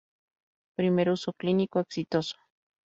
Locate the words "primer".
0.77-1.07